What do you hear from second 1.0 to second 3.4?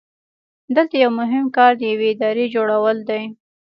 یو مهم کار د یوې ادارې جوړول دي.